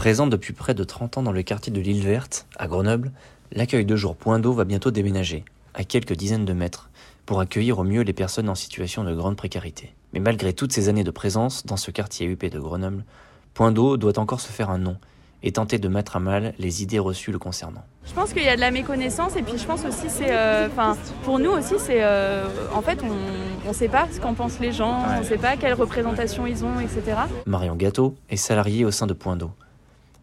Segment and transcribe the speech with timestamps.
[0.00, 3.12] Présente depuis près de 30 ans dans le quartier de l'île Verte, à Grenoble,
[3.52, 6.88] l'accueil de jour Point d'eau va bientôt déménager, à quelques dizaines de mètres,
[7.26, 9.92] pour accueillir au mieux les personnes en situation de grande précarité.
[10.14, 13.04] Mais malgré toutes ces années de présence dans ce quartier huppé de Grenoble,
[13.52, 14.96] Point d'eau doit encore se faire un nom
[15.42, 17.84] et tenter de mettre à mal les idées reçues le concernant.
[18.06, 20.68] Je pense qu'il y a de la méconnaissance et puis je pense aussi c'est, euh,
[20.68, 24.60] enfin pour nous aussi c'est, euh, en fait on ne sait pas ce qu'en pensent
[24.60, 27.18] les gens, on ne sait pas quelle représentation ils ont, etc.
[27.44, 29.50] Marion Gâteau est salariée au sein de Point d'eau.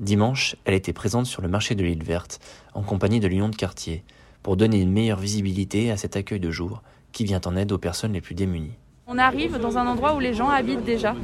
[0.00, 2.40] Dimanche, elle était présente sur le marché de l'île verte
[2.72, 4.02] en compagnie de l'Union de quartier
[4.42, 7.78] pour donner une meilleure visibilité à cet accueil de jour qui vient en aide aux
[7.78, 8.72] personnes les plus démunies.
[9.06, 11.14] On arrive dans un endroit où les gens habitent déjà.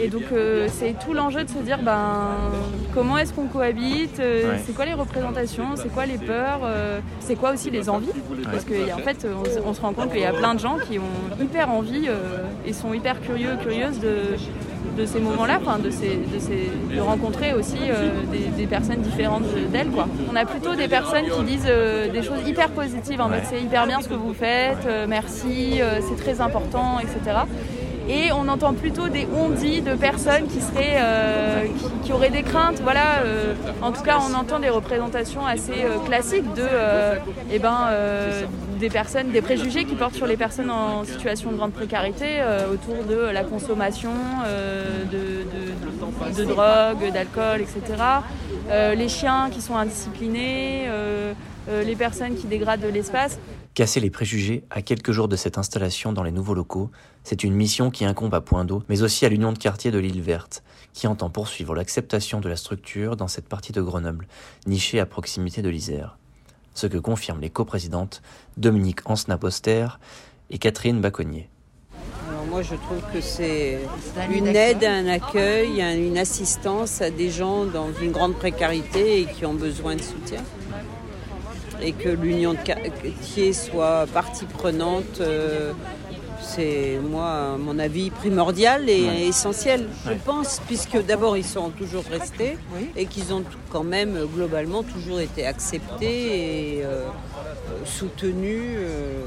[0.00, 2.28] Et donc euh, c'est tout l'enjeu de se dire ben,
[2.94, 7.34] comment est-ce qu'on cohabite, euh, c'est quoi les représentations, c'est quoi les peurs, euh, c'est
[7.34, 8.12] quoi aussi les envies?
[8.44, 11.42] Parce qu'en fait on, se rend compte qu'il y a plein de gens qui ont
[11.42, 12.08] hyper envie
[12.64, 14.36] et sont hyper curieux, curieuses de,
[14.96, 18.10] de ces moments-là, enfin de, ces, de, de rencontrer aussi euh,
[18.56, 19.88] des, personnes différentes d'elles.
[19.88, 20.08] Quoi.
[20.30, 23.60] On a plutôt des personnes qui disent euh, des choses hyper positives, en fait, c'est
[23.60, 27.40] hyper bien ce que vous faites, euh, merci, c'est très important, etc.
[28.10, 30.98] Et on entend plutôt des on-dit de personnes qui seraient,
[32.02, 32.80] qui, auraient des craintes.
[32.82, 33.22] Voilà,
[33.82, 36.66] en tout cas, on entend des représentations assez classiques de,
[37.52, 37.88] eh ben,
[38.80, 42.72] des personnes, des préjugés qui portent sur les personnes en situation de grande précarité euh,
[42.72, 44.10] autour de la consommation
[44.46, 45.44] euh, de,
[46.36, 47.82] de, drogue, d'alcool, etc.
[48.70, 50.88] Euh, les chiens qui sont indisciplinés,
[51.84, 53.38] les personnes qui dégradent l'espace.
[53.80, 56.90] Casser les préjugés à quelques jours de cette installation dans les nouveaux locaux,
[57.24, 59.98] c'est une mission qui incombe à Point d'eau, mais aussi à l'Union de quartier de
[59.98, 64.28] l'île verte, qui entend poursuivre l'acceptation de la structure dans cette partie de Grenoble,
[64.66, 66.18] nichée à proximité de l'Isère
[66.74, 68.20] ce que confirment les coprésidentes
[68.58, 69.98] Dominique Ansna-Poster
[70.50, 71.48] et Catherine Baconnier.
[72.28, 73.78] Alors moi, je trouve que c'est
[74.30, 79.46] une aide, un accueil, une assistance à des gens dans une grande précarité et qui
[79.46, 80.42] ont besoin de soutien.
[81.82, 85.72] Et que l'union de quartier soit partie prenante euh,
[86.42, 92.56] c'est moi mon avis primordial et essentiel, je pense, puisque d'abord ils sont toujours restés
[92.96, 97.04] et qu'ils ont quand même globalement toujours été acceptés et euh,
[97.84, 99.22] soutenus euh,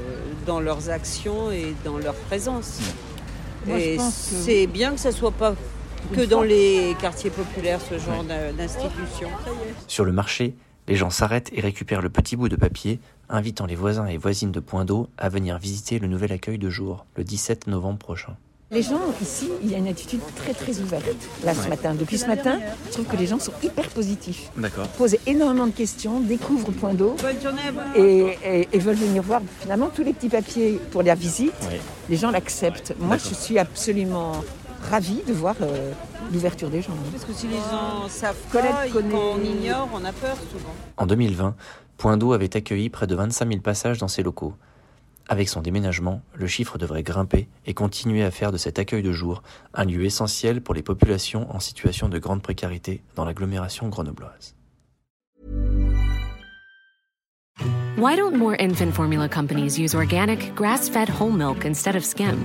[0.46, 2.80] dans leurs actions et dans leur présence.
[3.68, 5.54] et c'est bien que ça soit pas
[6.14, 9.28] que dans les quartiers populaires ce genre d'institution.
[9.86, 10.54] Sur le marché,
[10.88, 14.52] les gens s'arrêtent et récupèrent le petit bout de papier invitant les voisins et voisines
[14.52, 18.36] de Point d'eau à venir visiter le nouvel accueil de jour, le 17 novembre prochain.
[18.70, 21.04] Les gens ici, il y a une attitude très très ouverte
[21.44, 21.94] là ce matin.
[21.94, 24.50] Depuis ce matin, je trouve que les gens sont hyper positifs.
[24.56, 24.88] D'accord.
[24.88, 27.14] Posent énormément de questions, découvrent Point d'eau
[27.94, 28.36] et,
[28.72, 31.52] et, veulent venir voir finalement tous les petits papiers pour la visite.
[32.08, 32.94] Les gens l'acceptent.
[32.98, 34.42] Moi, je suis absolument
[34.90, 35.92] ravie de voir euh,
[36.32, 36.92] l'ouverture des gens.
[37.12, 40.74] Parce que si les gens savent pas, on ignore, on a peur souvent.
[40.96, 41.54] En 2020,
[41.96, 44.54] Point d'eau avait accueilli près de 25 000 passages dans ses locaux.
[45.28, 49.12] Avec son déménagement, le chiffre devrait grimper et continuer à faire de cet accueil de
[49.12, 54.54] jour un lieu essentiel pour les populations en situation de grande précarité dans l'agglomération grenobloise.
[57.96, 62.44] Why don't more infant formula companies use organic, grass-fed whole milk instead of skim?